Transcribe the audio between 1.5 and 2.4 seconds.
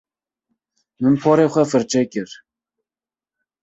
xwe firçe kir.